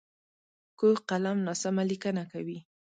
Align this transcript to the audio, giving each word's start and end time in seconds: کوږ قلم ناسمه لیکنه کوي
کوږ 0.79 0.97
قلم 1.09 1.37
ناسمه 1.47 1.83
لیکنه 1.91 2.23
کوي 2.31 2.59